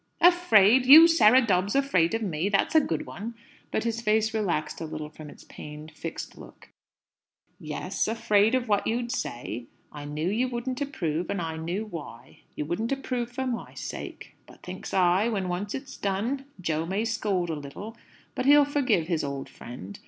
[0.21, 0.87] "Afraid!
[0.87, 2.49] You, Sarah Dobbs, afraid of me!
[2.49, 3.35] That's a good one!"
[3.69, 6.69] But his face relaxed a little from its pained, fixed look.
[7.59, 9.67] "Yes; afraid of what you'd say.
[9.91, 12.39] I knew you wouldn't approve, and I knew why.
[12.55, 14.33] You wouldn't approve for my sake.
[14.47, 17.95] But, thinks I, when once it's done, Jo may scold a little,
[18.33, 19.99] but he'll forgive his old friend.